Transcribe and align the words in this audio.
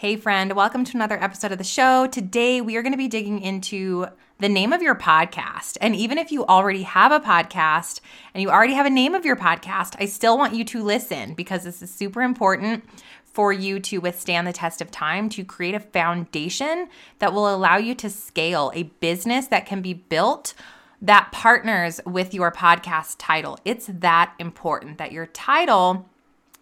Hey, 0.00 0.16
friend, 0.16 0.54
welcome 0.54 0.82
to 0.86 0.96
another 0.96 1.22
episode 1.22 1.52
of 1.52 1.58
the 1.58 1.62
show. 1.62 2.06
Today, 2.06 2.62
we 2.62 2.74
are 2.78 2.82
going 2.82 2.94
to 2.94 2.96
be 2.96 3.06
digging 3.06 3.42
into 3.42 4.06
the 4.38 4.48
name 4.48 4.72
of 4.72 4.80
your 4.80 4.94
podcast. 4.94 5.76
And 5.78 5.94
even 5.94 6.16
if 6.16 6.32
you 6.32 6.46
already 6.46 6.84
have 6.84 7.12
a 7.12 7.20
podcast 7.20 8.00
and 8.32 8.40
you 8.40 8.48
already 8.48 8.72
have 8.72 8.86
a 8.86 8.90
name 8.90 9.14
of 9.14 9.26
your 9.26 9.36
podcast, 9.36 9.96
I 9.98 10.06
still 10.06 10.38
want 10.38 10.54
you 10.54 10.64
to 10.64 10.82
listen 10.82 11.34
because 11.34 11.64
this 11.64 11.82
is 11.82 11.92
super 11.92 12.22
important 12.22 12.82
for 13.26 13.52
you 13.52 13.78
to 13.80 13.98
withstand 13.98 14.46
the 14.46 14.54
test 14.54 14.80
of 14.80 14.90
time, 14.90 15.28
to 15.28 15.44
create 15.44 15.74
a 15.74 15.80
foundation 15.80 16.88
that 17.18 17.34
will 17.34 17.54
allow 17.54 17.76
you 17.76 17.94
to 17.96 18.08
scale 18.08 18.72
a 18.74 18.84
business 18.84 19.48
that 19.48 19.66
can 19.66 19.82
be 19.82 19.92
built 19.92 20.54
that 21.02 21.30
partners 21.30 22.00
with 22.06 22.32
your 22.32 22.50
podcast 22.50 23.16
title. 23.18 23.58
It's 23.66 23.90
that 23.92 24.32
important 24.38 24.96
that 24.96 25.12
your 25.12 25.26
title 25.26 26.08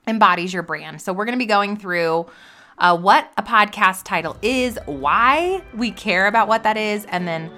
embodies 0.08 0.52
your 0.52 0.64
brand. 0.64 1.00
So, 1.00 1.12
we're 1.12 1.24
going 1.24 1.38
to 1.38 1.44
be 1.44 1.46
going 1.46 1.76
through 1.76 2.26
uh, 2.78 2.96
what 2.96 3.30
a 3.36 3.42
podcast 3.42 4.04
title 4.04 4.36
is, 4.40 4.78
why 4.86 5.62
we 5.74 5.90
care 5.90 6.26
about 6.26 6.48
what 6.48 6.62
that 6.62 6.76
is, 6.76 7.04
and 7.06 7.26
then 7.26 7.50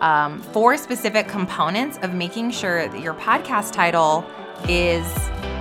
um, 0.00 0.40
four 0.40 0.76
specific 0.76 1.26
components 1.26 1.98
of 2.02 2.14
making 2.14 2.52
sure 2.52 2.86
that 2.88 3.00
your 3.00 3.14
podcast 3.14 3.72
title 3.72 4.24
is 4.68 5.04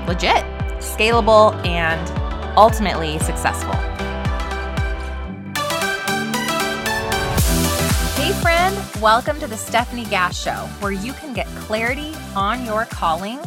legit, 0.08 0.44
scalable, 0.80 1.56
and 1.66 2.58
ultimately 2.58 3.18
successful. 3.20 3.74
Hey, 8.14 8.34
friend, 8.42 8.78
welcome 9.02 9.40
to 9.40 9.48
the 9.48 9.56
Stefanie 9.56 10.08
Gass 10.12 10.40
Show, 10.40 10.70
where 10.80 10.92
you 10.92 11.14
can 11.14 11.34
get 11.34 11.48
clarity 11.48 12.14
on 12.36 12.64
your 12.66 12.86
calling, 12.86 13.40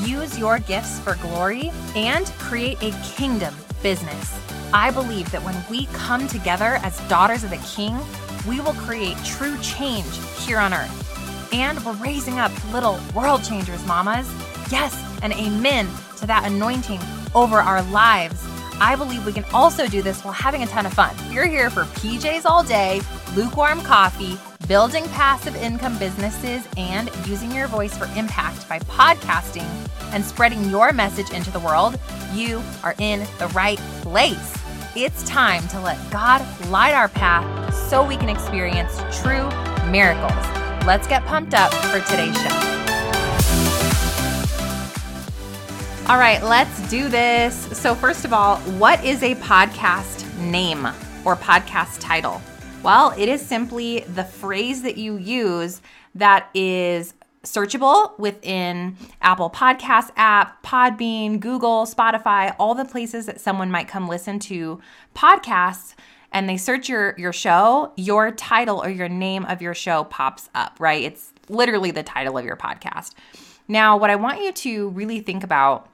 use 0.00 0.38
your 0.38 0.60
gifts 0.60 1.00
for 1.00 1.16
glory, 1.16 1.72
and 1.96 2.26
create 2.38 2.80
a 2.80 2.92
kingdom 3.16 3.52
business. 3.86 4.36
I 4.72 4.90
believe 4.90 5.30
that 5.30 5.44
when 5.44 5.54
we 5.70 5.86
come 5.92 6.26
together 6.26 6.80
as 6.82 6.98
daughters 7.08 7.44
of 7.44 7.50
the 7.50 7.56
King, 7.58 7.96
we 8.48 8.58
will 8.58 8.72
create 8.72 9.16
true 9.24 9.56
change 9.58 10.12
here 10.44 10.58
on 10.58 10.74
earth. 10.74 11.52
And 11.52 11.78
we're 11.84 11.92
raising 11.92 12.40
up 12.40 12.50
little 12.72 12.98
world 13.14 13.44
changers, 13.44 13.86
mamas. 13.86 14.28
Yes, 14.72 14.92
and 15.22 15.32
amen 15.34 15.88
to 16.16 16.26
that 16.26 16.44
anointing 16.44 16.98
over 17.32 17.58
our 17.58 17.80
lives. 17.92 18.44
I 18.80 18.96
believe 18.96 19.24
we 19.24 19.32
can 19.32 19.44
also 19.54 19.86
do 19.86 20.02
this 20.02 20.24
while 20.24 20.34
having 20.34 20.64
a 20.64 20.66
ton 20.66 20.84
of 20.84 20.92
fun. 20.92 21.14
You're 21.32 21.46
here 21.46 21.70
for 21.70 21.84
PJs 22.00 22.44
all 22.44 22.64
day, 22.64 23.00
lukewarm 23.36 23.82
coffee, 23.82 24.36
building 24.68 25.04
passive 25.10 25.54
income 25.56 25.98
businesses, 25.98 26.66
and 26.76 27.10
using 27.26 27.52
your 27.52 27.68
voice 27.68 27.96
for 27.96 28.06
impact 28.16 28.68
by 28.68 28.78
podcasting 28.80 29.68
and 30.12 30.24
spreading 30.24 30.68
your 30.70 30.92
message 30.92 31.30
into 31.30 31.50
the 31.50 31.60
world. 31.60 31.98
You 32.32 32.62
are 32.82 32.94
in 32.98 33.20
the 33.38 33.48
right 33.48 33.78
place. 34.02 34.56
It's 34.96 35.22
time 35.24 35.66
to 35.68 35.80
let 35.80 35.98
God 36.10 36.44
light 36.68 36.94
our 36.94 37.08
path 37.08 37.74
so 37.88 38.04
we 38.04 38.16
can 38.16 38.28
experience 38.28 38.96
true 39.20 39.48
miracles. 39.90 40.32
Let's 40.86 41.06
get 41.06 41.24
pumped 41.26 41.54
up 41.54 41.72
for 41.74 42.00
today's 42.00 42.34
show. 42.36 42.76
All 46.08 46.18
right, 46.18 46.40
let's 46.42 46.88
do 46.88 47.08
this. 47.08 47.54
So, 47.76 47.94
first 47.94 48.24
of 48.24 48.32
all, 48.32 48.58
what 48.78 49.04
is 49.04 49.24
a 49.24 49.34
podcast 49.36 50.24
name 50.38 50.86
or 51.24 51.34
podcast 51.34 51.98
title? 52.00 52.40
Well, 52.82 53.12
it 53.18 53.28
is 53.28 53.44
simply 53.44 54.00
the 54.00 54.24
phrase 54.24 54.82
that 54.82 54.96
you 54.96 55.16
use 55.16 55.82
that 56.14 56.48
is 56.54 57.14
searchable 57.42 58.18
within 58.18 58.96
Apple 59.22 59.50
Podcast 59.50 60.10
app, 60.16 60.62
Podbean, 60.62 61.40
Google, 61.40 61.86
Spotify, 61.86 62.54
all 62.58 62.74
the 62.74 62.84
places 62.84 63.26
that 63.26 63.40
someone 63.40 63.70
might 63.70 63.88
come 63.88 64.08
listen 64.08 64.38
to 64.40 64.80
podcasts 65.14 65.94
and 66.32 66.48
they 66.48 66.56
search 66.56 66.88
your 66.88 67.14
your 67.16 67.32
show, 67.32 67.92
your 67.96 68.30
title 68.30 68.82
or 68.82 68.90
your 68.90 69.08
name 69.08 69.44
of 69.46 69.62
your 69.62 69.74
show 69.74 70.04
pops 70.04 70.50
up, 70.54 70.76
right? 70.78 71.02
It's 71.02 71.32
literally 71.48 71.90
the 71.90 72.02
title 72.02 72.36
of 72.36 72.44
your 72.44 72.56
podcast. 72.56 73.12
Now, 73.68 73.96
what 73.96 74.10
I 74.10 74.16
want 74.16 74.42
you 74.42 74.52
to 74.52 74.88
really 74.90 75.20
think 75.20 75.42
about 75.42 75.88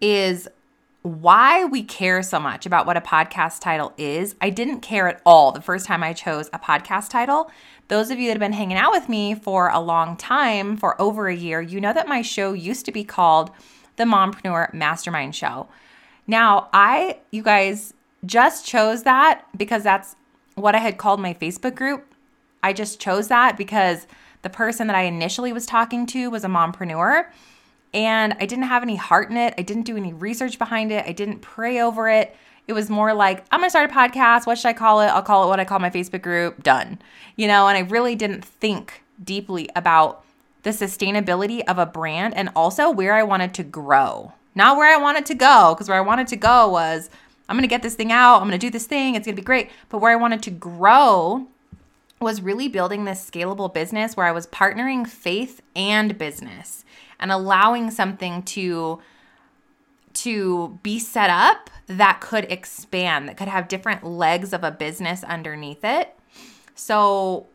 is 0.00 0.48
why 1.04 1.66
we 1.66 1.82
care 1.82 2.22
so 2.22 2.40
much 2.40 2.64
about 2.64 2.86
what 2.86 2.96
a 2.96 3.00
podcast 3.02 3.60
title 3.60 3.92
is. 3.98 4.34
I 4.40 4.48
didn't 4.48 4.80
care 4.80 5.06
at 5.06 5.20
all 5.26 5.52
the 5.52 5.60
first 5.60 5.84
time 5.84 6.02
I 6.02 6.14
chose 6.14 6.48
a 6.50 6.58
podcast 6.58 7.10
title. 7.10 7.50
Those 7.88 8.10
of 8.10 8.18
you 8.18 8.28
that 8.28 8.32
have 8.32 8.40
been 8.40 8.54
hanging 8.54 8.78
out 8.78 8.90
with 8.90 9.06
me 9.06 9.34
for 9.34 9.68
a 9.68 9.80
long 9.80 10.16
time, 10.16 10.78
for 10.78 10.98
over 10.98 11.28
a 11.28 11.36
year, 11.36 11.60
you 11.60 11.78
know 11.78 11.92
that 11.92 12.08
my 12.08 12.22
show 12.22 12.54
used 12.54 12.86
to 12.86 12.92
be 12.92 13.04
called 13.04 13.50
the 13.96 14.04
Mompreneur 14.04 14.72
Mastermind 14.72 15.36
Show. 15.36 15.68
Now, 16.26 16.70
I, 16.72 17.18
you 17.30 17.42
guys, 17.42 17.92
just 18.24 18.64
chose 18.64 19.02
that 19.02 19.44
because 19.54 19.82
that's 19.82 20.16
what 20.54 20.74
I 20.74 20.78
had 20.78 20.96
called 20.96 21.20
my 21.20 21.34
Facebook 21.34 21.74
group. 21.74 22.14
I 22.62 22.72
just 22.72 22.98
chose 22.98 23.28
that 23.28 23.58
because 23.58 24.06
the 24.40 24.48
person 24.48 24.86
that 24.86 24.96
I 24.96 25.02
initially 25.02 25.52
was 25.52 25.66
talking 25.66 26.06
to 26.06 26.30
was 26.30 26.44
a 26.44 26.48
mompreneur 26.48 27.26
and 27.94 28.34
I 28.40 28.46
didn't 28.46 28.64
have 28.64 28.82
any 28.82 28.96
heart 28.96 29.30
in 29.30 29.36
it. 29.36 29.54
I 29.56 29.62
didn't 29.62 29.84
do 29.84 29.96
any 29.96 30.12
research 30.12 30.58
behind 30.58 30.92
it. 30.92 31.06
I 31.06 31.12
didn't 31.12 31.40
pray 31.40 31.80
over 31.80 32.10
it. 32.10 32.36
It 32.66 32.72
was 32.72 32.90
more 32.90 33.14
like, 33.14 33.44
I'm 33.52 33.62
to 33.62 33.70
start 33.70 33.90
a 33.90 33.94
podcast. 33.94 34.46
What 34.46 34.58
should 34.58 34.68
I 34.68 34.72
call 34.72 35.00
it? 35.00 35.06
I'll 35.06 35.22
call 35.22 35.44
it 35.44 35.48
what 35.48 35.60
I 35.60 35.64
call 35.64 35.78
my 35.78 35.90
Facebook 35.90 36.22
group. 36.22 36.62
Done. 36.62 36.98
You 37.36 37.46
know, 37.46 37.68
and 37.68 37.78
I 37.78 37.88
really 37.88 38.16
didn't 38.16 38.44
think 38.44 39.02
deeply 39.22 39.70
about 39.76 40.24
the 40.64 40.70
sustainability 40.70 41.62
of 41.68 41.78
a 41.78 41.86
brand 41.86 42.34
and 42.34 42.50
also 42.56 42.90
where 42.90 43.14
I 43.14 43.22
wanted 43.22 43.54
to 43.54 43.62
grow. 43.62 44.32
Not 44.54 44.76
where 44.76 44.92
I 44.92 45.00
wanted 45.00 45.26
to 45.26 45.34
go, 45.34 45.74
because 45.74 45.88
where 45.88 45.98
I 45.98 46.00
wanted 46.00 46.26
to 46.28 46.36
go 46.36 46.68
was, 46.68 47.10
I'm 47.48 47.60
to 47.60 47.66
get 47.66 47.82
this 47.82 47.94
thing 47.94 48.10
out. 48.10 48.40
I'm 48.40 48.50
to 48.50 48.58
do 48.58 48.70
this 48.70 48.86
thing. 48.86 49.14
It's 49.14 49.26
to 49.26 49.32
be 49.32 49.42
great. 49.42 49.70
But 49.88 49.98
where 49.98 50.12
I 50.12 50.16
wanted 50.16 50.42
to 50.44 50.50
grow 50.50 51.46
was 52.20 52.40
really 52.40 52.68
building 52.68 53.04
this 53.04 53.28
scalable 53.28 53.72
business 53.72 54.16
where 54.16 54.26
I 54.26 54.32
was 54.32 54.46
partnering 54.46 55.06
faith 55.06 55.60
and 55.76 56.16
business 56.16 56.84
and 57.24 57.32
allowing 57.32 57.90
something 57.90 58.42
to 58.42 59.00
to 60.12 60.78
be 60.82 60.98
set 60.98 61.30
up 61.30 61.70
that 61.86 62.20
could 62.20 62.44
expand, 62.52 63.28
that 63.28 63.38
could 63.38 63.48
have 63.48 63.66
different 63.66 64.04
legs 64.04 64.52
of 64.52 64.62
a 64.62 64.70
business 64.70 65.24
underneath 65.24 65.82
it. 65.84 66.14
So 66.74 67.46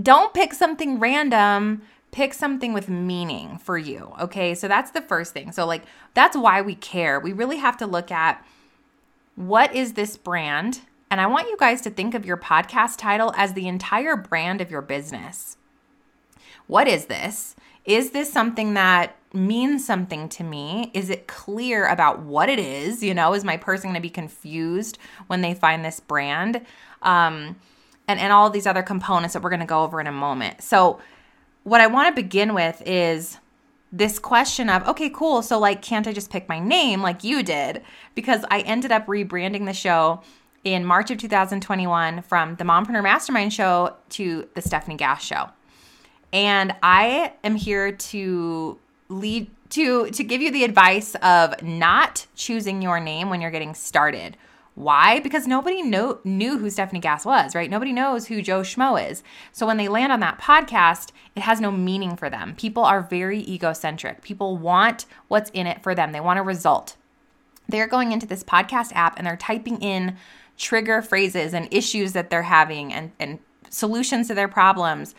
don't 0.00 0.32
pick 0.32 0.54
something 0.54 0.98
random, 0.98 1.82
pick 2.12 2.32
something 2.32 2.72
with 2.72 2.88
meaning 2.88 3.58
for 3.58 3.76
you. 3.76 4.14
Okay? 4.18 4.54
So 4.54 4.68
that's 4.68 4.90
the 4.92 5.02
first 5.02 5.34
thing. 5.34 5.52
So 5.52 5.66
like 5.66 5.82
that's 6.14 6.36
why 6.36 6.62
we 6.62 6.74
care. 6.74 7.20
We 7.20 7.34
really 7.34 7.58
have 7.58 7.76
to 7.76 7.86
look 7.86 8.10
at 8.10 8.42
what 9.36 9.72
is 9.74 9.92
this 9.92 10.16
brand? 10.16 10.80
And 11.10 11.20
I 11.20 11.26
want 11.26 11.48
you 11.48 11.58
guys 11.58 11.82
to 11.82 11.90
think 11.90 12.14
of 12.14 12.24
your 12.24 12.38
podcast 12.38 12.96
title 12.96 13.34
as 13.36 13.52
the 13.52 13.68
entire 13.68 14.16
brand 14.16 14.62
of 14.62 14.70
your 14.70 14.82
business. 14.82 15.58
What 16.66 16.88
is 16.88 17.06
this? 17.06 17.54
Is 17.88 18.10
this 18.10 18.30
something 18.30 18.74
that 18.74 19.16
means 19.32 19.84
something 19.84 20.28
to 20.28 20.44
me? 20.44 20.90
Is 20.92 21.08
it 21.08 21.26
clear 21.26 21.86
about 21.86 22.20
what 22.20 22.50
it 22.50 22.58
is? 22.58 23.02
You 23.02 23.14
know, 23.14 23.32
is 23.32 23.44
my 23.44 23.56
person 23.56 23.84
going 23.84 23.94
to 23.94 24.00
be 24.00 24.10
confused 24.10 24.98
when 25.26 25.40
they 25.40 25.54
find 25.54 25.82
this 25.82 25.98
brand? 25.98 26.56
Um, 27.00 27.56
and, 28.06 28.20
and 28.20 28.30
all 28.30 28.50
these 28.50 28.66
other 28.66 28.82
components 28.82 29.32
that 29.32 29.42
we're 29.42 29.48
going 29.48 29.60
to 29.60 29.66
go 29.66 29.84
over 29.84 30.02
in 30.02 30.06
a 30.06 30.12
moment. 30.12 30.62
So, 30.62 31.00
what 31.64 31.80
I 31.80 31.86
want 31.86 32.14
to 32.14 32.22
begin 32.22 32.52
with 32.54 32.82
is 32.84 33.38
this 33.90 34.18
question 34.18 34.68
of 34.68 34.86
okay, 34.86 35.08
cool. 35.08 35.40
So, 35.40 35.58
like, 35.58 35.80
can't 35.80 36.06
I 36.06 36.12
just 36.12 36.30
pick 36.30 36.46
my 36.46 36.58
name 36.58 37.00
like 37.00 37.24
you 37.24 37.42
did? 37.42 37.82
Because 38.14 38.44
I 38.50 38.60
ended 38.60 38.92
up 38.92 39.06
rebranding 39.06 39.64
the 39.64 39.72
show 39.72 40.20
in 40.62 40.84
March 40.84 41.10
of 41.10 41.16
2021 41.16 42.20
from 42.20 42.56
the 42.56 42.64
Mompreneur 42.64 43.02
Mastermind 43.02 43.54
Show 43.54 43.96
to 44.10 44.46
the 44.54 44.60
Stefanie 44.60 44.98
Gass 44.98 45.24
Show 45.24 45.48
and 46.32 46.74
I 46.82 47.32
am 47.44 47.56
here 47.56 47.92
to 47.92 48.78
lead 49.08 49.50
to 49.70 50.10
to 50.10 50.24
give 50.24 50.40
you 50.40 50.50
the 50.50 50.64
advice 50.64 51.14
of 51.16 51.62
not 51.62 52.26
choosing 52.34 52.82
your 52.82 53.00
name 53.00 53.30
when 53.30 53.40
you're 53.40 53.50
getting 53.50 53.74
started. 53.74 54.36
Why? 54.74 55.18
Because 55.18 55.48
nobody 55.48 55.82
know, 55.82 56.20
knew 56.22 56.58
who 56.58 56.66
Stefanie 56.66 57.00
Gass 57.00 57.24
was, 57.24 57.56
right? 57.56 57.68
Nobody 57.68 57.92
knows 57.92 58.28
who 58.28 58.40
Joe 58.40 58.60
Schmo 58.60 59.10
is. 59.10 59.24
So 59.50 59.66
when 59.66 59.76
they 59.76 59.88
land 59.88 60.12
on 60.12 60.20
that 60.20 60.40
podcast, 60.40 61.10
it 61.34 61.42
has 61.42 61.60
no 61.60 61.72
meaning 61.72 62.14
for 62.14 62.30
them. 62.30 62.54
People 62.54 62.84
are 62.84 63.02
very 63.02 63.40
egocentric. 63.40 64.22
People 64.22 64.56
want 64.56 65.04
what's 65.26 65.50
in 65.50 65.66
it 65.66 65.82
for 65.82 65.96
them. 65.96 66.12
They 66.12 66.20
want 66.20 66.38
a 66.38 66.44
result. 66.44 66.94
They're 67.68 67.88
going 67.88 68.12
into 68.12 68.24
this 68.24 68.44
podcast 68.44 68.92
app 68.94 69.18
and 69.18 69.26
they're 69.26 69.36
typing 69.36 69.82
in 69.82 70.16
trigger 70.56 71.02
phrases 71.02 71.54
and 71.54 71.66
issues 71.72 72.12
that 72.12 72.30
they're 72.30 72.42
having 72.42 72.92
and, 72.92 73.10
and 73.18 73.40
solutions 73.70 74.28
to 74.28 74.34
their 74.34 74.46
problems 74.46 75.16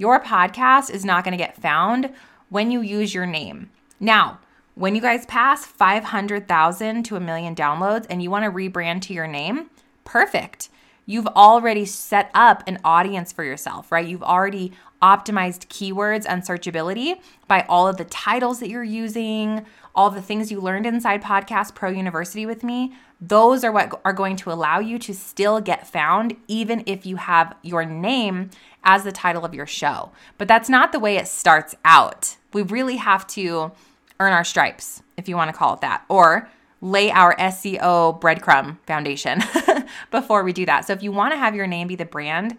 your 0.00 0.18
podcast 0.18 0.90
is 0.90 1.04
not 1.04 1.24
going 1.24 1.32
to 1.32 1.44
get 1.44 1.60
found 1.60 2.10
when 2.48 2.70
you 2.70 2.80
use 2.80 3.12
your 3.12 3.26
name. 3.26 3.68
Now, 4.00 4.40
when 4.74 4.94
you 4.94 5.02
guys 5.02 5.26
pass 5.26 5.66
500,000 5.66 7.02
to 7.02 7.16
a 7.16 7.20
million 7.20 7.54
downloads 7.54 8.06
and 8.08 8.22
you 8.22 8.30
want 8.30 8.46
to 8.46 8.50
rebrand 8.50 9.02
to 9.02 9.12
your 9.12 9.26
name, 9.26 9.68
perfect. 10.04 10.70
You've 11.04 11.26
already 11.26 11.84
set 11.84 12.30
up 12.32 12.62
an 12.66 12.78
audience 12.82 13.30
for 13.30 13.44
yourself, 13.44 13.92
right? 13.92 14.06
You've 14.06 14.22
already 14.22 14.72
optimized 15.02 15.66
keywords 15.68 16.24
and 16.26 16.42
searchability 16.42 17.20
by 17.46 17.66
all 17.68 17.86
of 17.86 17.98
the 17.98 18.04
titles 18.04 18.60
that 18.60 18.70
you're 18.70 18.82
using, 18.82 19.66
all 19.94 20.08
the 20.08 20.22
things 20.22 20.50
you 20.50 20.60
learned 20.60 20.86
inside 20.86 21.22
Podcast 21.22 21.74
Pro 21.74 21.90
University 21.90 22.46
with 22.46 22.64
me. 22.64 22.94
those 23.20 23.64
are 23.64 23.72
what 23.72 24.00
are 24.02 24.14
going 24.14 24.34
to 24.34 24.50
allow 24.50 24.78
you 24.78 24.98
to 24.98 25.12
still 25.12 25.60
get 25.60 25.86
found, 25.86 26.34
even 26.48 26.82
if 26.86 27.04
you 27.04 27.16
have 27.16 27.54
your 27.62 27.84
name 27.84 28.48
as 28.84 29.04
the 29.04 29.12
title 29.12 29.44
of 29.44 29.54
your 29.54 29.66
show. 29.66 30.10
But 30.38 30.48
that's 30.48 30.68
not 30.68 30.92
the 30.92 30.98
way 30.98 31.16
it 31.16 31.28
starts 31.28 31.74
out. 31.84 32.36
We 32.52 32.62
really 32.62 32.96
have 32.96 33.26
to 33.28 33.72
earn 34.18 34.32
our 34.32 34.44
stripes, 34.44 35.02
if 35.16 35.28
you 35.28 35.36
want 35.36 35.50
to 35.50 35.56
call 35.56 35.74
it 35.74 35.80
that, 35.80 36.04
or 36.08 36.48
lay 36.80 37.10
our 37.10 37.36
SEO 37.36 38.20
breadcrumb 38.20 38.78
foundation 38.86 39.42
before 40.10 40.42
we 40.42 40.52
do 40.52 40.66
that. 40.66 40.86
So 40.86 40.92
if 40.92 41.02
you 41.02 41.12
want 41.12 41.32
to 41.32 41.38
have 41.38 41.54
your 41.54 41.66
name 41.66 41.88
be 41.88 41.96
the 41.96 42.04
brand, 42.04 42.56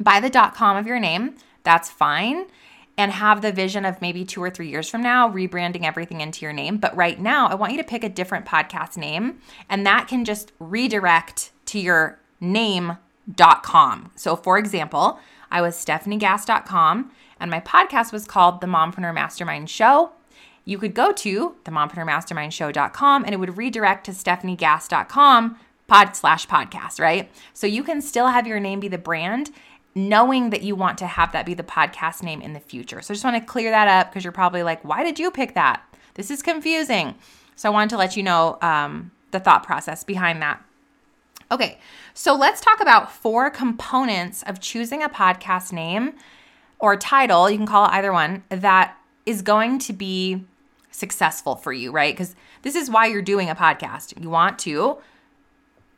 buy 0.00 0.20
the 0.20 0.30
.com 0.54 0.76
of 0.76 0.86
your 0.86 1.00
name. 1.00 1.36
That's 1.64 1.90
fine 1.90 2.46
and 2.98 3.12
have 3.12 3.42
the 3.42 3.52
vision 3.52 3.84
of 3.84 4.00
maybe 4.00 4.24
two 4.24 4.42
or 4.42 4.50
three 4.50 4.68
years 4.68 4.88
from 4.88 5.02
now 5.02 5.30
rebranding 5.30 5.84
everything 5.84 6.20
into 6.20 6.42
your 6.42 6.52
name. 6.52 6.78
But 6.78 6.96
right 6.96 7.20
now, 7.20 7.48
I 7.48 7.54
want 7.54 7.72
you 7.72 7.78
to 7.78 7.84
pick 7.84 8.02
a 8.04 8.08
different 8.08 8.46
podcast 8.46 8.96
name, 8.96 9.40
and 9.68 9.86
that 9.86 10.08
can 10.08 10.24
just 10.24 10.52
redirect 10.58 11.52
to 11.66 11.78
your 11.78 12.18
name.com. 13.26 14.12
So, 14.16 14.36
for 14.36 14.58
example, 14.58 15.18
I 15.50 15.60
was 15.60 15.74
stefaniegass.com, 15.76 17.10
and 17.38 17.50
my 17.50 17.60
podcast 17.60 18.12
was 18.12 18.26
called 18.26 18.60
The 18.60 18.66
Mompreneur 18.66 19.14
Mastermind 19.14 19.70
Show. 19.70 20.12
You 20.64 20.78
could 20.78 20.94
go 20.94 21.12
to 21.12 21.54
the 21.64 21.70
mompreneurmastermindshow.com 21.70 23.24
and 23.24 23.32
it 23.32 23.36
would 23.36 23.56
redirect 23.56 24.06
to 24.06 24.10
stefaniegass.com 24.10 25.58
pod 25.86 26.16
slash 26.16 26.48
podcast, 26.48 26.98
right? 26.98 27.30
So 27.54 27.68
you 27.68 27.84
can 27.84 28.02
still 28.02 28.26
have 28.26 28.48
your 28.48 28.58
name 28.58 28.80
be 28.80 28.88
the 28.88 28.98
brand 28.98 29.52
knowing 29.94 30.50
that 30.50 30.62
you 30.62 30.74
want 30.74 30.98
to 30.98 31.06
have 31.06 31.30
that 31.32 31.46
be 31.46 31.54
the 31.54 31.62
podcast 31.62 32.22
name 32.22 32.42
in 32.42 32.52
the 32.52 32.60
future. 32.60 33.00
So 33.00 33.12
I 33.12 33.14
just 33.14 33.24
want 33.24 33.36
to 33.36 33.44
clear 33.44 33.70
that 33.70 33.86
up 33.86 34.10
because 34.10 34.24
you're 34.24 34.32
probably 34.32 34.64
like, 34.64 34.84
why 34.84 35.04
did 35.04 35.20
you 35.20 35.30
pick 35.30 35.54
that? 35.54 35.82
This 36.14 36.32
is 36.32 36.42
confusing. 36.42 37.14
So 37.54 37.70
I 37.70 37.72
wanted 37.72 37.90
to 37.90 37.96
let 37.96 38.16
you 38.16 38.24
know 38.24 38.58
um, 38.60 39.12
the 39.30 39.38
thought 39.38 39.62
process 39.62 40.02
behind 40.02 40.42
that. 40.42 40.62
Okay, 41.50 41.78
so 42.12 42.34
let's 42.34 42.60
talk 42.60 42.80
about 42.80 43.12
four 43.12 43.50
components 43.50 44.42
of 44.44 44.60
choosing 44.60 45.02
a 45.02 45.08
podcast 45.08 45.72
name 45.72 46.14
or 46.78 46.96
title, 46.96 47.48
you 47.48 47.56
can 47.56 47.66
call 47.66 47.86
it 47.86 47.92
either 47.92 48.12
one, 48.12 48.42
that 48.48 48.96
is 49.24 49.42
going 49.42 49.78
to 49.78 49.92
be 49.92 50.44
successful 50.90 51.54
for 51.54 51.72
you, 51.72 51.92
right? 51.92 52.14
Because 52.14 52.34
this 52.62 52.74
is 52.74 52.90
why 52.90 53.06
you're 53.06 53.22
doing 53.22 53.48
a 53.48 53.54
podcast. 53.54 54.20
You 54.20 54.28
want 54.28 54.58
to 54.60 54.98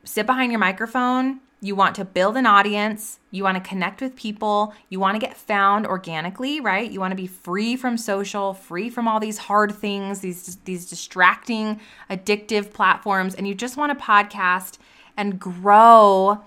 sit 0.05 0.27
behind 0.27 0.53
your 0.53 0.59
microphone, 0.59 1.41
you 1.61 1.75
want 1.75 1.97
to 1.97 2.05
build 2.05 2.37
an 2.37 2.47
audience, 2.47 3.19
you 3.31 3.43
want 3.43 3.63
to 3.63 3.69
connect 3.69 4.01
with 4.01 4.15
people, 4.17 4.75
you 4.91 5.01
want 5.01 5.19
to 5.19 5.27
get 5.27 5.37
found 5.37 5.87
organically, 5.87 6.61
right? 6.61 6.91
You 6.91 7.01
want 7.01 7.13
to 7.13 7.17
be 7.17 7.27
free 7.27 7.75
from 7.75 7.97
social, 7.97 8.55
free 8.55 8.91
from 8.91 9.09
all 9.09 9.19
these 9.19 9.39
hard 9.39 9.75
things, 9.75 10.21
these 10.21 10.57
these 10.65 10.89
distracting, 10.89 11.81
addictive 12.11 12.73
platforms 12.73 13.35
and 13.35 13.49
you 13.49 13.55
just 13.55 13.77
want 13.77 13.99
to 13.99 14.05
podcast 14.05 14.79
and 15.19 15.39
grow 15.39 16.41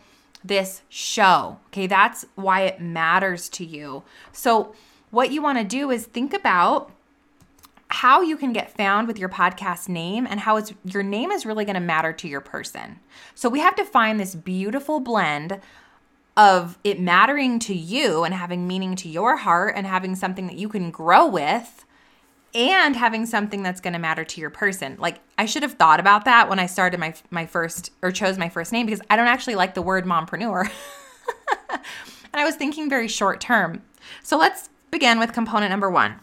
this 0.44 0.82
show. 0.90 1.60
Okay? 1.68 1.86
That's 1.86 2.26
why 2.34 2.62
it 2.62 2.82
matters 2.82 3.48
to 3.50 3.66
you. 3.66 4.02
So 4.32 4.74
what 5.12 5.32
you 5.32 5.44
want 5.44 5.60
to 5.60 5.64
do 5.64 5.92
is 5.92 6.06
think 6.06 6.34
about 6.34 6.92
how 7.90 8.22
you 8.22 8.38
can 8.38 8.54
get 8.54 8.76
found 8.76 9.08
with 9.08 9.20
your 9.20 9.28
podcast 9.28 9.90
name 9.90 10.26
and 10.26 10.40
how 10.40 10.56
it's 10.56 10.74
your 10.86 11.04
name 11.04 11.30
is 11.30 11.46
really 11.46 11.66
going 11.66 11.76
to 11.76 11.82
matter 11.82 12.14
to 12.14 12.28
your 12.28 12.40
person. 12.40 13.00
So 13.36 13.50
we 13.50 13.60
have 13.60 13.76
to 13.76 13.84
find 13.84 14.18
this 14.18 14.34
beautiful 14.34 15.02
blend 15.02 15.60
of 16.38 16.78
it 16.86 17.02
mattering 17.02 17.60
to 17.60 17.76
you 17.76 18.24
and 18.24 18.34
having 18.34 18.66
meaning 18.66 18.96
to 18.96 19.10
your 19.10 19.36
heart 19.36 19.74
and 19.76 19.86
having 19.86 20.16
something 20.16 20.48
that 20.48 20.56
you 20.56 20.70
can 20.70 20.90
grow 20.90 21.28
with 21.28 21.86
and 22.54 22.96
having 22.96 23.26
something 23.26 23.64
that's 23.64 23.82
going 23.82 23.94
to 23.94 24.00
matter 24.00 24.24
to 24.26 24.42
your 24.42 24.50
person. 24.50 24.98
Like 25.00 25.20
I 25.38 25.46
should 25.46 25.64
have 25.64 25.74
thought 25.74 26.00
about 26.00 26.26
that 26.26 26.50
when 26.50 26.60
I 26.60 26.66
started 26.66 27.00
my 27.00 27.14
my 27.30 27.46
first 27.46 27.92
or 28.02 28.12
chose 28.12 28.38
my 28.38 28.50
first 28.50 28.72
name 28.72 28.86
because 28.86 29.02
I 29.10 29.16
don't 29.16 29.28
actually 29.28 29.56
like 29.56 29.74
the 29.74 29.82
word 29.82 30.06
mompreneur. 30.06 30.70
and 31.70 31.82
I 32.34 32.46
was 32.46 32.56
thinking 32.56 32.90
very 32.90 33.08
short 33.08 33.40
term. 33.40 33.82
So 34.24 34.38
let's 34.38 34.70
begin 34.90 35.20
with 35.20 35.34
component 35.34 35.70
number 35.72 35.90
1. 35.90 36.20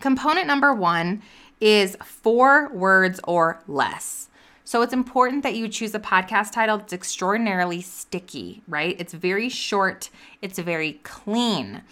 Component 0.00 0.46
number 0.46 0.74
one 0.74 1.22
is 1.60 1.96
four 2.04 2.68
words 2.72 3.20
or 3.24 3.62
less. 3.66 4.28
So 4.64 4.82
it's 4.82 4.92
important 4.92 5.42
that 5.42 5.54
you 5.54 5.68
choose 5.68 5.94
a 5.94 6.00
podcast 6.00 6.52
title 6.52 6.78
that's 6.78 6.92
extraordinarily 6.92 7.80
sticky, 7.80 8.62
right? 8.66 8.96
It's 8.98 9.12
very 9.12 9.48
short, 9.48 10.10
it's 10.42 10.58
very 10.58 10.94
clean. 11.04 11.82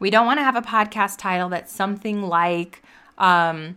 We 0.00 0.10
don't 0.10 0.26
want 0.26 0.38
to 0.38 0.44
have 0.44 0.56
a 0.56 0.62
podcast 0.62 1.18
title 1.18 1.50
that's 1.50 1.72
something 1.72 2.22
like 2.22 2.82
um, 3.18 3.76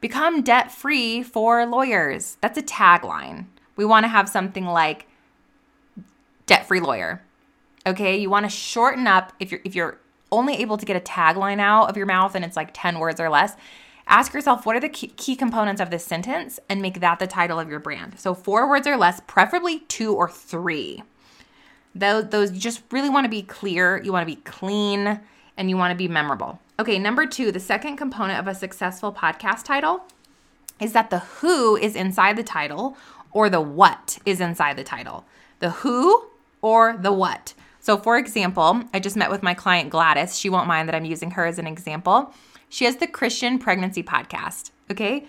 Become 0.00 0.42
Debt 0.42 0.70
Free 0.70 1.22
for 1.22 1.64
Lawyers. 1.64 2.36
That's 2.40 2.58
a 2.58 2.62
tagline. 2.62 3.46
We 3.76 3.84
want 3.84 4.04
to 4.04 4.08
have 4.08 4.28
something 4.28 4.66
like 4.66 5.06
Debt 6.46 6.66
Free 6.66 6.80
Lawyer. 6.80 7.22
Okay, 7.86 8.16
you 8.18 8.28
want 8.28 8.44
to 8.44 8.50
shorten 8.50 9.06
up 9.06 9.32
if 9.38 9.52
you're 9.52 9.60
if 9.64 9.74
you're 9.74 9.98
only 10.32 10.56
able 10.56 10.76
to 10.76 10.84
get 10.84 10.96
a 10.96 11.00
tagline 11.00 11.60
out 11.60 11.88
of 11.88 11.96
your 11.96 12.06
mouth 12.06 12.34
and 12.34 12.44
it's 12.44 12.56
like 12.56 12.70
10 12.72 12.98
words 12.98 13.20
or 13.20 13.28
less, 13.28 13.54
ask 14.08 14.34
yourself 14.34 14.66
what 14.66 14.74
are 14.74 14.80
the 14.80 14.88
key 14.88 15.36
components 15.36 15.80
of 15.80 15.90
this 15.90 16.04
sentence 16.04 16.58
and 16.68 16.82
make 16.82 16.98
that 17.00 17.20
the 17.20 17.26
title 17.26 17.60
of 17.60 17.68
your 17.68 17.78
brand. 17.78 18.18
So, 18.18 18.34
four 18.34 18.68
words 18.68 18.86
or 18.86 18.96
less, 18.96 19.20
preferably 19.28 19.80
two 19.80 20.14
or 20.14 20.28
three. 20.28 21.04
Those, 21.94 22.30
those 22.30 22.52
you 22.52 22.58
just 22.58 22.82
really 22.90 23.08
want 23.08 23.24
to 23.24 23.30
be 23.30 23.42
clear, 23.42 24.02
you 24.02 24.12
want 24.12 24.28
to 24.28 24.34
be 24.34 24.42
clean, 24.42 25.20
and 25.56 25.70
you 25.70 25.76
want 25.76 25.92
to 25.92 25.96
be 25.96 26.08
memorable. 26.08 26.58
Okay, 26.78 26.98
number 26.98 27.26
two, 27.26 27.52
the 27.52 27.60
second 27.60 27.96
component 27.96 28.38
of 28.38 28.48
a 28.48 28.54
successful 28.54 29.12
podcast 29.12 29.64
title 29.64 30.04
is 30.80 30.92
that 30.92 31.10
the 31.10 31.20
who 31.20 31.76
is 31.76 31.94
inside 31.94 32.36
the 32.36 32.42
title 32.42 32.96
or 33.30 33.48
the 33.48 33.60
what 33.60 34.18
is 34.24 34.40
inside 34.40 34.76
the 34.76 34.84
title. 34.84 35.24
The 35.60 35.70
who 35.70 36.26
or 36.62 36.96
the 36.96 37.12
what. 37.12 37.54
So, 37.80 37.98
for 37.98 38.16
example, 38.16 38.82
I 38.94 39.00
just 39.00 39.16
met 39.16 39.30
with 39.30 39.42
my 39.42 39.54
client 39.54 39.90
Gladys. 39.90 40.38
She 40.38 40.48
won't 40.48 40.66
mind 40.66 40.88
that 40.88 40.94
I'm 40.94 41.04
using 41.04 41.32
her 41.32 41.44
as 41.44 41.58
an 41.58 41.66
example. 41.66 42.32
She 42.68 42.86
has 42.86 42.96
the 42.96 43.06
Christian 43.06 43.58
Pregnancy 43.58 44.02
Podcast. 44.02 44.70
Okay. 44.90 45.26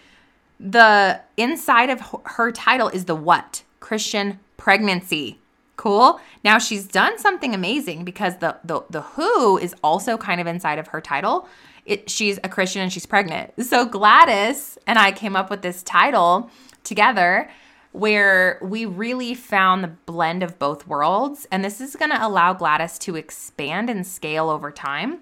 The 0.60 1.20
inside 1.36 1.90
of 1.90 2.02
her 2.24 2.52
title 2.52 2.88
is 2.88 3.06
the 3.06 3.16
what? 3.16 3.64
Christian 3.82 4.40
Pregnancy. 4.58 5.40
Cool. 5.76 6.20
Now 6.44 6.58
she's 6.58 6.88
done 6.88 7.18
something 7.20 7.54
amazing 7.54 8.06
because 8.06 8.38
the 8.38 8.58
the 8.64 8.84
the 8.90 9.02
who 9.02 9.58
is 9.58 9.76
also 9.84 10.18
kind 10.18 10.40
of 10.40 10.48
inside 10.48 10.80
of 10.80 10.88
her 10.88 11.02
title. 11.02 11.48
It, 11.86 12.10
she's 12.10 12.40
a 12.44 12.50
Christian 12.50 12.82
and 12.82 12.92
she's 12.92 13.06
pregnant. 13.06 13.54
So 13.64 13.86
Gladys 13.86 14.78
and 14.88 14.98
I 14.98 15.12
came 15.12 15.36
up 15.36 15.52
with 15.52 15.62
this 15.62 15.84
title 15.84 16.50
together 16.84 17.50
where 17.92 18.60
we 18.62 18.86
really 18.86 19.34
found 19.34 19.84
the 19.84 19.88
blend 19.88 20.44
of 20.44 20.60
both 20.60 20.86
worlds. 20.88 21.48
And 21.52 21.64
this 21.64 21.80
is 21.80 21.96
going 21.96 22.12
to 22.12 22.26
allow 22.26 22.54
Gladys 22.54 23.00
to 23.00 23.16
expand 23.16 23.90
and 23.90 24.06
scale 24.06 24.50
over 24.50 24.70
time, 24.70 25.20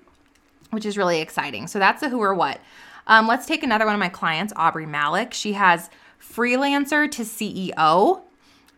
which 0.71 0.85
is 0.85 0.97
really 0.97 1.19
exciting. 1.21 1.67
So 1.67 1.77
that's 1.77 2.01
the 2.01 2.09
who 2.09 2.19
or 2.19 2.33
what. 2.33 2.59
Um, 3.05 3.27
let's 3.27 3.45
take 3.45 3.63
another 3.63 3.85
one 3.85 3.93
of 3.93 3.99
my 3.99 4.09
clients, 4.09 4.53
Aubrey 4.55 4.87
Malik. 4.87 5.33
She 5.33 5.53
has 5.53 5.89
freelancer 6.19 7.11
to 7.11 7.23
CEO. 7.23 8.21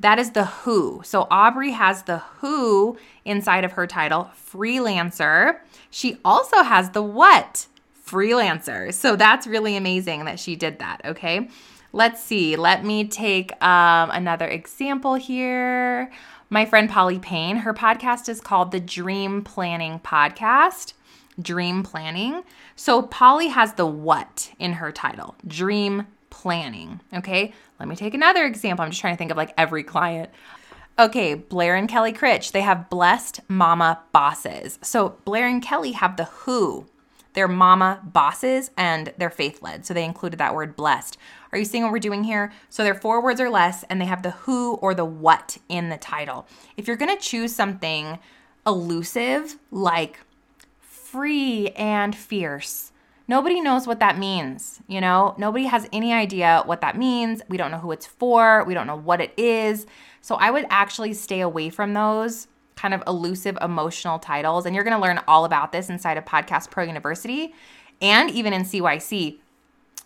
That 0.05 0.19
is 0.19 0.33
the 0.33 0.45
who. 0.45 1.01
So 1.03 1.25
Aubrey 1.31 1.71
has 1.71 2.03
the 2.03 2.19
who 2.19 2.95
inside 3.25 3.63
of 3.63 3.71
her 3.71 3.87
title, 3.87 4.29
freelancer. 4.35 5.61
She 5.89 6.19
also 6.23 6.61
has 6.61 6.91
the 6.91 7.01
what, 7.01 7.65
freelancer. 8.05 8.93
So 8.93 9.15
that's 9.15 9.47
really 9.47 9.75
amazing 9.75 10.25
that 10.25 10.39
she 10.39 10.55
did 10.55 10.77
that. 10.77 11.01
Okay. 11.05 11.49
Let's 11.91 12.21
see. 12.23 12.55
Let 12.55 12.85
me 12.85 13.07
take 13.07 13.51
um, 13.63 14.11
another 14.11 14.45
example 14.45 15.15
here. 15.15 16.11
My 16.51 16.67
friend 16.67 16.87
Polly 16.87 17.17
Payne, 17.17 17.55
her 17.55 17.73
podcast 17.73 18.29
is 18.29 18.39
called 18.39 18.69
the 18.69 18.79
Dream 18.79 19.43
Planning 19.43 20.01
Podcast. 20.01 20.93
Dream 21.41 21.81
planning. 21.81 22.43
So 22.75 23.01
Polly 23.01 23.47
has 23.47 23.73
the 23.73 23.87
what 23.87 24.51
in 24.59 24.73
her 24.73 24.91
title 24.91 25.33
dream 25.47 26.05
planning. 26.35 26.99
Okay, 27.13 27.53
let 27.79 27.87
me 27.87 27.95
take 27.95 28.13
another 28.13 28.45
example. 28.45 28.83
I'm 28.83 28.91
just 28.91 29.01
trying 29.01 29.13
to 29.13 29.17
think 29.17 29.31
of 29.31 29.37
like 29.37 29.53
every 29.57 29.83
client. 29.83 30.29
Okay, 30.99 31.33
Blair 31.33 31.75
and 31.75 31.89
Kelly 31.89 32.11
Critch, 32.11 32.51
they 32.51 32.61
have 32.61 32.89
blessed 32.89 33.39
mama 33.47 34.01
bosses. 34.11 34.77
So 34.81 35.17
Blair 35.23 35.47
and 35.47 35.61
Kelly 35.61 35.93
have 35.93 36.17
the 36.17 36.25
who. 36.25 36.87
They're 37.33 37.47
mama 37.47 38.01
bosses 38.03 38.71
and 38.77 39.13
they're 39.17 39.29
faith 39.29 39.61
led. 39.61 39.85
So 39.85 39.93
they 39.93 40.05
included 40.05 40.37
that 40.39 40.53
word 40.53 40.75
blessed. 40.75 41.17
Are 41.51 41.57
you 41.57 41.65
seeing 41.65 41.83
what 41.83 41.91
we're 41.91 41.99
doing 41.99 42.23
here? 42.25 42.51
So 42.69 42.83
they're 42.83 42.93
four 42.95 43.23
words 43.23 43.39
or 43.39 43.49
less, 43.49 43.83
and 43.83 43.99
they 43.99 44.05
have 44.05 44.23
the 44.23 44.31
who 44.31 44.75
or 44.75 44.93
the 44.93 45.05
what 45.05 45.57
in 45.69 45.89
the 45.89 45.97
title. 45.97 46.47
If 46.75 46.87
you're 46.87 46.97
going 46.97 47.15
to 47.15 47.21
choose 47.21 47.55
something 47.55 48.19
elusive 48.67 49.57
like 49.71 50.19
free 50.81 51.69
and 51.71 52.15
fierce, 52.15 52.91
nobody 53.27 53.61
knows 53.61 53.87
what 53.87 53.99
that 53.99 54.17
means. 54.17 54.79
You 54.87 55.01
know, 55.01 55.35
nobody 55.37 55.65
has 55.65 55.87
any 55.91 56.13
idea 56.13 56.63
what 56.65 56.81
that 56.81 56.97
means. 56.97 57.41
We 57.47 57.57
don't 57.57 57.71
know 57.71 57.79
who 57.79 57.91
it's 57.91 58.05
for, 58.05 58.63
we 58.65 58.73
don't 58.73 58.87
know 58.87 58.97
what 58.97 59.21
it 59.21 59.33
is. 59.37 59.85
So 60.21 60.35
I 60.35 60.51
would 60.51 60.65
actually 60.69 61.13
stay 61.13 61.41
away 61.41 61.69
from 61.69 61.93
those 61.93 62.47
kind 62.75 62.93
of 62.93 63.03
elusive 63.07 63.57
emotional 63.61 64.19
titles. 64.19 64.65
And 64.65 64.75
you're 64.75 64.83
going 64.83 64.97
to 64.97 65.01
learn 65.01 65.21
all 65.27 65.45
about 65.45 65.71
this 65.71 65.89
inside 65.89 66.17
of 66.17 66.25
Podcast 66.25 66.71
Pro 66.71 66.83
University 66.83 67.53
and 68.01 68.29
even 68.29 68.53
in 68.53 68.63
CYC 68.63 69.39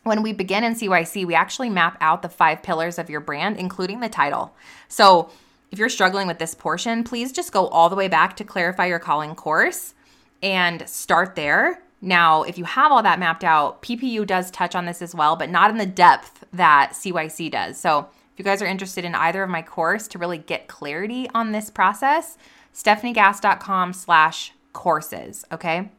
when 0.04 0.24
we 0.24 0.34
begin 0.34 0.64
in 0.64 0.76
CYC, 0.76 1.26
we 1.26 1.36
actually 1.36 1.70
map 1.70 1.98
out 2.02 2.22
the 2.22 2.30
five 2.30 2.64
pillars 2.64 2.98
of 2.98 3.10
your 3.10 3.20
brand, 3.20 3.58
including 3.58 4.00
the 4.00 4.10
title. 4.10 4.54
So 4.88 5.30
if 5.72 5.80
you're 5.80 5.90
struggling 5.90 6.28
with 6.28 6.40
this 6.40 6.56
portion, 6.56 7.04
please 7.04 7.32
just 7.32 7.52
go 7.52 7.68
all 7.68 7.90
the 7.90 7.96
way 7.96 8.08
back 8.08 8.36
to 8.38 8.44
Clarify 8.44 8.88
Your 8.88 9.00
Calling 9.00 9.36
course 9.36 9.94
and 10.42 10.88
start 10.88 11.36
there. 11.36 11.84
Now, 12.02 12.44
if 12.44 12.58
you 12.58 12.64
have 12.64 12.92
all 12.92 13.04
that 13.04 13.20
mapped 13.20 13.44
out, 13.44 13.82
PPU 13.82 14.26
does 14.26 14.52
touch 14.52 14.74
on 14.76 14.86
this 14.86 15.02
as 15.02 15.14
well, 15.14 15.36
but 15.36 15.50
not 15.50 15.70
in 15.70 15.78
the 15.78 15.86
depth 15.86 16.46
that 16.54 16.92
CYC 16.94 17.52
does. 17.52 17.78
So 17.78 18.10
if 18.34 18.40
you 18.40 18.46
guys 18.46 18.62
are 18.62 18.68
interested 18.68 19.04
in 19.04 19.16
either 19.16 19.44
of 19.44 19.50
my 19.50 19.62
course 19.62 20.08
to 20.10 20.18
really 20.18 20.38
get 20.38 20.68
clarity 20.68 21.30
on 21.34 21.52
this 21.52 21.70
process, 21.70 22.38
stefaniegass.com 22.74 23.94
slash 23.94 24.54
courses, 24.72 25.44
okay? 25.52 25.90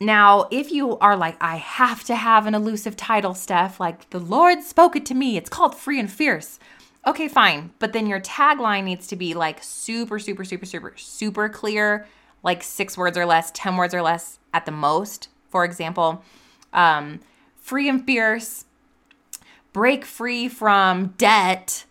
Now, 0.00 0.48
if 0.50 0.72
you 0.72 0.98
are 0.98 1.16
like, 1.16 1.36
I 1.40 1.56
have 1.56 2.04
to 2.04 2.16
have 2.16 2.46
an 2.46 2.54
elusive 2.54 2.96
title, 2.96 3.34
Steph, 3.34 3.80
like 3.80 4.10
the 4.10 4.18
Lord 4.18 4.62
spoke 4.62 4.96
it 4.96 5.06
to 5.06 5.14
me, 5.14 5.36
it's 5.36 5.50
called 5.50 5.76
Free 5.76 5.98
and 5.98 6.10
Fierce. 6.10 6.58
Okay, 7.06 7.26
fine. 7.26 7.72
But 7.80 7.92
then 7.92 8.06
your 8.06 8.20
tagline 8.20 8.84
needs 8.84 9.06
to 9.08 9.16
be 9.16 9.34
like 9.34 9.62
super, 9.62 10.18
super, 10.18 10.44
super, 10.44 10.66
super, 10.66 10.92
super 10.96 11.48
clear, 11.48 12.06
like 12.42 12.62
six 12.62 12.96
words 12.96 13.16
or 13.16 13.26
less, 13.26 13.50
10 13.52 13.76
words 13.76 13.94
or 13.94 14.02
less 14.02 14.38
at 14.52 14.66
the 14.66 14.72
most. 14.72 15.28
For 15.48 15.64
example, 15.64 16.22
um, 16.72 17.20
free 17.56 17.88
and 17.88 18.04
fierce, 18.04 18.64
break 19.72 20.04
free 20.04 20.48
from 20.48 21.14
debt 21.18 21.84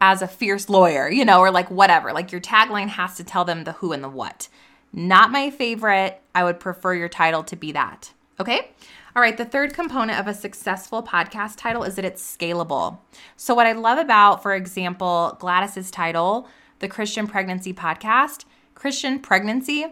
as 0.00 0.22
a 0.22 0.28
fierce 0.28 0.68
lawyer, 0.68 1.08
you 1.08 1.24
know, 1.24 1.40
or 1.40 1.50
like 1.50 1.70
whatever. 1.70 2.12
Like 2.12 2.32
your 2.32 2.40
tagline 2.40 2.88
has 2.88 3.16
to 3.16 3.24
tell 3.24 3.44
them 3.44 3.64
the 3.64 3.72
who 3.72 3.92
and 3.92 4.02
the 4.02 4.08
what. 4.08 4.48
Not 4.92 5.30
my 5.30 5.50
favorite. 5.50 6.20
I 6.34 6.44
would 6.44 6.60
prefer 6.60 6.94
your 6.94 7.08
title 7.08 7.44
to 7.44 7.56
be 7.56 7.72
that. 7.72 8.12
Okay? 8.40 8.72
All 9.14 9.22
right, 9.22 9.36
the 9.36 9.44
third 9.44 9.74
component 9.74 10.18
of 10.18 10.26
a 10.26 10.34
successful 10.34 11.02
podcast 11.02 11.56
title 11.56 11.82
is 11.82 11.96
that 11.96 12.04
it's 12.04 12.36
scalable. 12.36 12.98
So, 13.36 13.54
what 13.54 13.66
I 13.66 13.72
love 13.72 13.98
about, 13.98 14.42
for 14.42 14.54
example, 14.54 15.36
Gladys's 15.38 15.90
title, 15.90 16.48
the 16.78 16.88
Christian 16.88 17.26
Pregnancy 17.26 17.74
Podcast, 17.74 18.46
Christian 18.82 19.20
Pregnancy, 19.20 19.86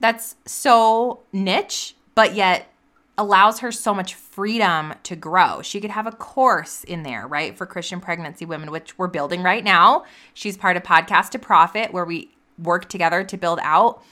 that's 0.00 0.34
so 0.46 1.20
niche, 1.30 1.94
but 2.14 2.34
yet 2.34 2.72
allows 3.18 3.58
her 3.58 3.70
so 3.70 3.92
much 3.92 4.14
freedom 4.14 4.94
to 5.02 5.14
grow. 5.14 5.60
She 5.60 5.78
could 5.78 5.90
have 5.90 6.06
a 6.06 6.12
course 6.12 6.82
in 6.84 7.02
there, 7.02 7.26
right, 7.26 7.54
for 7.54 7.66
Christian 7.66 8.00
pregnancy 8.00 8.46
women, 8.46 8.70
which 8.70 8.96
we're 8.96 9.08
building 9.08 9.42
right 9.42 9.62
now. 9.62 10.06
She's 10.32 10.56
part 10.56 10.78
of 10.78 10.82
Podcast 10.82 11.32
to 11.32 11.38
Profit, 11.38 11.92
where 11.92 12.06
we 12.06 12.30
work 12.56 12.88
together 12.88 13.24
to 13.24 13.36
build 13.36 13.58
out 13.62 14.02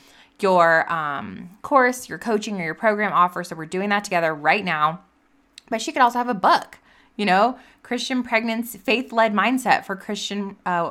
your 0.40 0.92
um, 0.92 1.56
course, 1.62 2.06
your 2.11 2.18
coaching, 2.18 2.61
or 2.61 2.64
your 2.64 2.75
program 2.75 3.14
offer. 3.14 3.42
So 3.42 3.56
we're 3.56 3.64
doing 3.64 3.88
that 3.88 4.04
together 4.04 4.35
right 4.35 4.62
now. 4.62 5.00
But 5.70 5.80
she 5.80 5.90
could 5.90 6.02
also 6.02 6.18
have 6.18 6.28
a 6.28 6.35
book, 6.35 6.76
you 7.16 7.25
know, 7.25 7.58
Christian 7.82 8.23
pregnancy, 8.23 8.76
faith 8.76 9.11
led 9.11 9.32
mindset 9.32 9.87
for 9.87 9.97
Christian. 9.97 10.56
Uh, 10.66 10.90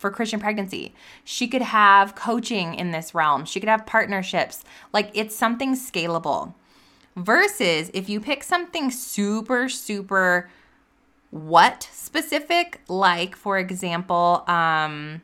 for 0.00 0.10
Christian 0.10 0.40
pregnancy. 0.40 0.94
She 1.22 1.46
could 1.46 1.62
have 1.62 2.16
coaching 2.16 2.74
in 2.74 2.90
this 2.90 3.14
realm. 3.14 3.44
She 3.44 3.60
could 3.60 3.68
have 3.68 3.86
partnerships. 3.86 4.64
Like 4.92 5.10
it's 5.14 5.36
something 5.36 5.74
scalable. 5.74 6.54
Versus 7.14 7.90
if 7.92 8.08
you 8.08 8.18
pick 8.18 8.42
something 8.42 8.90
super, 8.90 9.68
super 9.68 10.48
what 11.30 11.88
specific, 11.92 12.80
like 12.88 13.36
for 13.36 13.58
example, 13.58 14.42
um, 14.48 15.22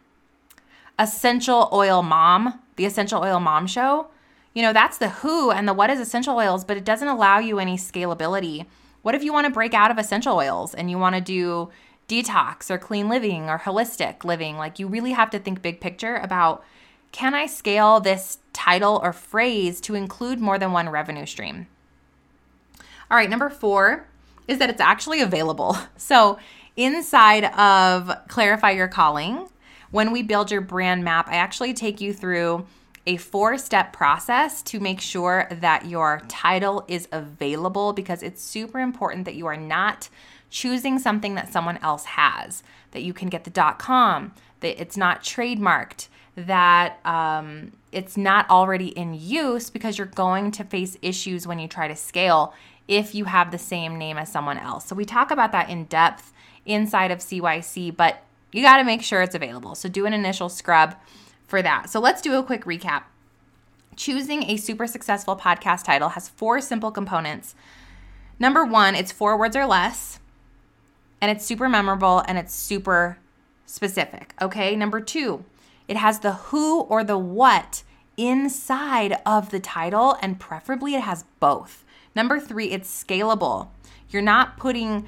essential 0.99 1.69
oil 1.73 2.03
mom 2.03 2.61
the 2.77 2.85
Essential 2.85 3.23
Oil 3.23 3.41
Mom 3.41 3.67
Show, 3.67 4.09
you 4.55 4.63
know, 4.63 4.73
that's 4.73 4.99
the 4.99 5.09
who 5.09 5.51
and 5.51 5.67
the 5.67 5.75
what 5.75 5.91
is 5.91 5.99
essential 5.99 6.37
oils, 6.37 6.65
but 6.65 6.77
it 6.77 6.85
doesn't 6.85 7.09
allow 7.09 7.39
you 7.39 7.59
any 7.59 7.77
scalability. 7.77 8.67
What 9.03 9.15
if 9.15 9.23
you 9.23 9.33
want 9.33 9.47
to 9.47 9.53
break 9.53 9.75
out 9.75 9.91
of 9.91 9.99
essential 9.99 10.37
oils 10.37 10.75
and 10.75 10.91
you 10.91 10.99
want 10.99 11.15
to 11.15 11.21
do 11.21 11.71
detox 12.09 12.71
or 12.71 12.79
clean 12.79 13.09
living 13.09 13.49
or 13.49 13.59
holistic 13.59 14.25
living? 14.25 14.57
Like, 14.57 14.79
you 14.79 14.87
really 14.87 15.13
have 15.13 15.31
to 15.31 15.39
think 15.39 15.63
big 15.63 15.81
picture 15.81 16.17
about 16.17 16.65
can 17.13 17.35
I 17.35 17.47
scale 17.47 18.01
this 18.01 18.39
title 18.53 19.01
or 19.03 19.13
phrase 19.13 19.81
to 19.83 19.95
include 19.95 20.39
more 20.39 20.59
than 20.59 20.73
one 20.73 20.89
revenue 20.89 21.27
stream? 21.27 21.67
All 23.11 23.17
right, 23.17 23.31
number 23.31 23.49
four 23.49 24.07
is 24.49 24.59
that 24.59 24.71
it's 24.71 24.81
actually 24.81 25.21
available. 25.21 25.77
So, 25.97 26.39
inside 26.77 27.45
of 27.45 28.13
Clarify 28.29 28.73
Your 28.73 28.87
Calling, 28.87 29.49
when 29.91 30.13
we 30.13 30.23
build 30.23 30.51
your 30.51 30.61
brand 30.61 31.05
map, 31.05 31.27
I 31.29 31.37
actually 31.37 31.73
take 31.73 32.01
you 32.01 32.13
through 32.13 32.67
a 33.07 33.17
four 33.17 33.57
step 33.57 33.93
process 33.93 34.63
to 34.65 34.81
make 34.81 35.01
sure 35.01 35.49
that 35.51 35.87
your 35.87 36.23
title 36.29 36.85
is 36.89 37.09
available 37.13 37.93
because 37.93 38.23
it's 38.23 38.43
super 38.43 38.81
important 38.81 39.25
that 39.25 39.37
you 39.37 39.47
are 39.47 39.57
not 39.57 40.09
choosing 40.57 40.99
something 40.99 41.35
that 41.35 41.53
someone 41.53 41.77
else 41.83 42.07
has, 42.07 42.63
that 42.93 43.03
you 43.03 43.13
can 43.13 43.29
get 43.29 43.45
the 43.45 43.51
dot 43.51 43.79
.com, 43.79 44.33
that 44.61 44.81
it's 44.81 44.97
not 44.97 45.23
trademarked, 45.23 46.09
that 46.35 46.99
um, 47.05 47.73
it's 47.93 48.17
not 48.17 48.49
already 48.49 48.89
in 48.89 49.13
use 49.13 49.69
because 49.69 49.99
you're 49.99 50.07
going 50.07 50.51
to 50.51 50.65
face 50.65 50.97
issues 51.03 51.47
when 51.47 51.59
you 51.59 51.69
try 51.69 51.87
to 51.87 51.95
scale 51.95 52.55
if 52.89 53.15
you 53.15 53.27
have 53.27 53.51
the 53.51 53.59
same 53.59 53.99
name 53.99 54.17
as 54.17 54.33
someone 54.33 54.57
else. 54.57 54.87
So 54.87 54.97
we 54.97 55.05
talk 55.05 55.31
about 55.31 55.53
that 55.53 55.69
in 55.69 55.85
depth 55.85 56.33
inside 56.65 57.11
of 57.11 57.19
CYC, 57.19 57.95
but 57.95 58.23
you 58.51 58.63
got 58.63 58.79
to 58.79 58.85
make 58.85 59.03
sure 59.03 59.21
it's 59.21 59.35
available. 59.35 59.75
So 59.75 59.91
do 59.91 60.07
an 60.07 60.15
initial 60.15 60.49
scrub 60.49 60.95
for 61.47 61.61
that. 61.61 61.91
So 61.91 62.01
let's 62.01 62.23
do 62.23 62.33
a 62.35 62.43
quick 62.43 62.65
recap. 62.65 63.03
Choosing 63.95 64.45
a 64.45 64.57
super 64.57 64.87
successful 64.87 65.37
podcast 65.37 65.85
title 65.85 66.11
has 66.11 66.31
four 66.31 66.63
simple 66.63 66.91
components. 66.91 67.55
Number 68.39 68.65
one, 68.65 68.95
it's 68.95 69.13
four 69.13 69.39
words 69.39 69.55
or 69.55 69.67
less, 69.67 70.19
and 71.21 71.31
it's 71.31 71.45
super 71.45 71.69
memorable 71.69 72.23
and 72.27 72.39
it's 72.39 72.55
super 72.55 73.19
specific. 73.67 74.35
Okay. 74.41 74.77
Number 74.77 75.01
two, 75.01 75.45
it 75.89 75.97
has 75.97 76.21
the 76.21 76.33
who 76.33 76.81
or 76.81 77.05
the 77.05 77.19
what 77.19 77.83
inside 78.17 79.21
of 79.27 79.51
the 79.51 79.61
title, 79.61 80.17
and 80.23 80.41
preferably 80.41 80.95
it 80.95 81.03
has 81.03 81.25
both. 81.39 81.85
Number 82.15 82.41
three, 82.41 82.71
it's 82.71 83.05
scalable. 83.05 83.69
You're 84.09 84.23
not 84.23 84.57
putting 84.57 85.07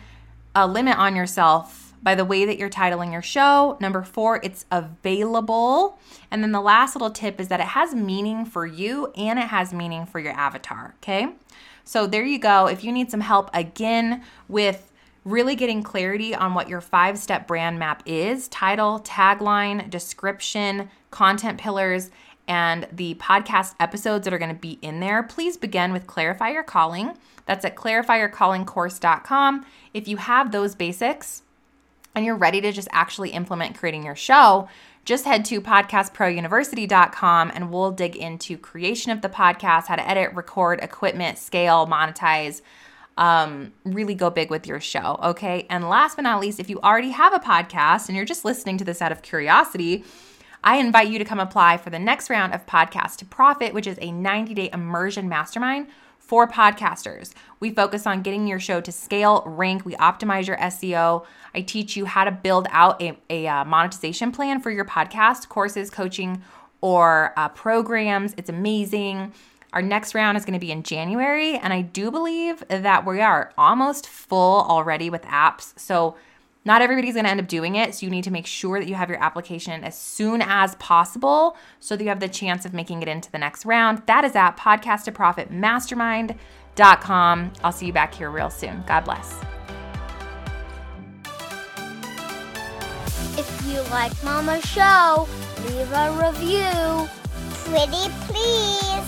a 0.54 0.66
limit 0.66 0.98
on 0.98 1.16
yourself 1.16 1.94
by 2.02 2.14
the 2.14 2.24
way 2.24 2.44
that 2.44 2.58
you're 2.58 2.70
titling 2.70 3.12
your 3.12 3.22
show. 3.22 3.76
Number 3.80 4.02
four, 4.02 4.40
it's 4.42 4.66
available. 4.70 5.98
And 6.30 6.42
then 6.42 6.52
the 6.52 6.60
last 6.60 6.94
little 6.94 7.10
tip 7.10 7.40
is 7.40 7.48
that 7.48 7.60
it 7.60 7.66
has 7.68 7.94
meaning 7.94 8.44
for 8.44 8.66
you 8.66 9.12
and 9.16 9.38
it 9.38 9.48
has 9.48 9.72
meaning 9.72 10.06
for 10.06 10.20
your 10.20 10.32
avatar. 10.32 10.94
Okay. 11.02 11.28
So 11.84 12.06
there 12.06 12.24
you 12.24 12.38
go. 12.38 12.66
If 12.66 12.84
you 12.84 12.92
need 12.92 13.10
some 13.10 13.20
help 13.20 13.50
again 13.54 14.22
with 14.46 14.88
really 15.30 15.54
getting 15.56 15.82
clarity 15.82 16.35
on 16.35 16.54
what 16.54 16.68
your 16.68 16.80
five 16.80 17.18
step 17.18 17.47
brand 17.47 17.78
map 17.78 18.02
is 18.06 18.49
title, 18.49 19.00
tagline, 19.00 19.88
description, 19.90 20.90
content 21.11 21.58
pillars, 21.58 22.11
and 22.47 22.88
the 22.90 23.14
podcast 23.16 23.75
episodes 23.78 24.25
that 24.25 24.32
are 24.32 24.38
going 24.38 24.54
to 24.54 24.61
be 24.61 24.78
in 24.80 25.00
there, 25.00 25.23
please 25.23 25.56
begin 25.56 25.92
with 25.92 26.06
Clarify 26.06 26.50
Your 26.50 26.62
Calling. 26.62 27.12
That's 27.44 27.64
at 27.64 27.76
clarifyyourcallingcourse.com. 27.76 29.66
If 29.92 30.08
you 30.08 30.16
have 30.16 30.50
those 30.50 30.75
basics, 30.75 31.42
and 32.14 32.25
you're 32.25 32.37
ready 32.37 32.61
to 32.61 32.73
just 32.73 32.88
actually 32.90 33.30
implement 33.30 33.78
creating 33.78 34.04
your 34.04 34.16
show, 34.16 34.68
just 35.04 35.25
head 35.25 35.44
to 35.47 35.61
podcastprouniversity.com 35.61 37.52
and 37.54 37.70
we'll 37.70 37.92
dig 37.92 38.16
into 38.16 38.58
creation 38.58 39.12
of 39.12 39.23
the 39.23 39.28
podcast, 39.28 39.87
how 39.87 39.97
to 39.97 40.06
edit, 40.06 40.35
record, 40.35 40.80
equipment, 40.82 41.38
scale, 41.38 41.87
monetize, 41.87 42.61
um, 43.18 43.72
really 43.84 44.14
go 44.14 44.30
big 44.30 44.48
with 44.48 44.66
your 44.66 44.80
show. 44.80 45.18
Okay. 45.22 45.66
And 45.68 45.88
last 45.88 46.16
but 46.16 46.22
not 46.22 46.40
least, 46.40 46.60
if 46.60 46.70
you 46.70 46.80
already 46.80 47.10
have 47.10 47.34
a 47.34 47.40
podcast 47.40 48.08
and 48.08 48.16
you're 48.16 48.25
just 48.25 48.44
listening 48.44 48.78
to 48.78 48.84
this 48.84 49.02
out 49.02 49.12
of 49.12 49.22
curiosity, 49.22 50.04
I 50.62 50.76
invite 50.78 51.08
you 51.08 51.18
to 51.18 51.25
come 51.25 51.40
apply 51.40 51.78
for 51.78 51.90
the 51.90 51.98
next 51.98 52.30
round 52.30 52.54
of 52.54 52.64
Podcast 52.64 53.16
to 53.16 53.25
Profit, 53.25 53.75
which 53.75 53.88
is 53.88 53.98
a 54.00 54.12
90 54.12 54.54
day 54.54 54.70
immersion 54.72 55.28
mastermind 55.28 55.88
for 56.18 56.46
podcasters. 56.46 57.32
We 57.58 57.70
focus 57.70 58.06
on 58.06 58.22
getting 58.22 58.46
your 58.46 58.60
show 58.60 58.80
to 58.80 58.92
scale, 58.92 59.42
rank, 59.46 59.84
we 59.84 59.94
optimize 59.94 60.46
your 60.46 60.58
SEO. 60.58 61.25
I 61.54 61.62
teach 61.62 61.96
you 61.96 62.04
how 62.04 62.25
to 62.25 62.30
build 62.30 62.68
out 62.70 63.02
a, 63.02 63.18
a 63.30 63.48
uh, 63.48 63.64
monetization 63.64 64.30
plan 64.30 64.60
for 64.60 64.70
your 64.70 64.84
podcast, 64.84 65.48
courses, 65.48 65.90
coaching, 65.90 66.42
or 66.80 67.32
uh, 67.37 67.48
programs. 67.48 68.34
It's 68.37 68.50
amazing. 68.50 69.32
Our 69.72 69.82
next 69.82 70.14
round 70.14 70.38
is 70.38 70.44
going 70.44 70.54
to 70.54 70.60
be 70.60 70.72
in 70.72 70.82
January, 70.82 71.56
and 71.56 71.72
I 71.72 71.82
do 71.82 72.10
believe 72.10 72.64
that 72.68 73.06
we 73.06 73.20
are 73.20 73.52
almost 73.58 74.06
full 74.06 74.62
already 74.62 75.10
with 75.10 75.22
apps. 75.22 75.78
So 75.78 76.16
not 76.64 76.82
everybody's 76.82 77.14
going 77.14 77.25
to 77.25 77.30
end 77.30 77.40
up 77.40 77.48
doing 77.48 77.76
it. 77.76 77.94
So 77.94 78.06
you 78.06 78.10
need 78.10 78.25
to 78.25 78.30
make 78.30 78.46
sure 78.46 78.78
that 78.78 78.88
you 78.88 78.94
have 78.94 79.08
your 79.08 79.22
application 79.22 79.84
as 79.84 79.98
soon 79.98 80.42
as 80.42 80.75
possible 80.76 81.56
so 81.80 81.96
that 81.96 82.02
you 82.02 82.10
have 82.10 82.20
the 82.20 82.28
chance 82.28 82.64
of 82.64 82.75
making 82.75 83.02
it 83.02 83.08
into 83.08 83.30
the 83.30 83.38
next 83.38 83.64
round. 83.64 84.02
That 84.06 84.25
is 84.25 84.37
at 84.37 84.56
podcast 84.56 85.04
to 85.04 85.12
profit 85.12 85.50
mastermind.com. 85.50 87.52
I'll 87.62 87.72
see 87.72 87.87
you 87.87 87.92
back 87.92 88.14
here 88.14 88.30
real 88.30 88.50
soon. 88.50 88.82
God 88.87 89.04
bless. 89.04 89.40
If 93.38 93.66
you 93.66 93.80
like 93.90 94.12
Mama's 94.25 94.64
show, 94.64 95.28
leave 95.64 95.92
a 95.92 96.10
review. 96.26 97.08
Pretty 97.64 98.10
please. 98.26 99.07